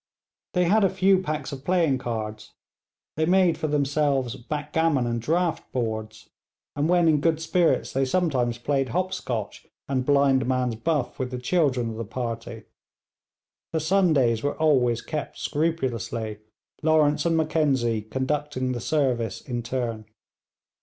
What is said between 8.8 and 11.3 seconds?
hopscotch and blindman's buff with